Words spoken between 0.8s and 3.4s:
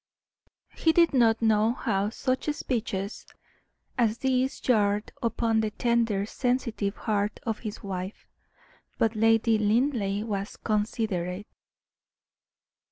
did not know how such speeches